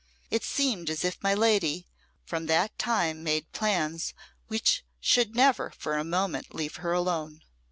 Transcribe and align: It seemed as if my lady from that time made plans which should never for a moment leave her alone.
It 0.31 0.43
seemed 0.43 0.89
as 0.89 1.05
if 1.05 1.21
my 1.21 1.35
lady 1.35 1.87
from 2.25 2.47
that 2.47 2.75
time 2.79 3.21
made 3.23 3.51
plans 3.51 4.15
which 4.47 4.83
should 4.99 5.35
never 5.35 5.69
for 5.77 5.95
a 5.95 6.03
moment 6.03 6.55
leave 6.55 6.77
her 6.77 6.91
alone. 6.91 7.43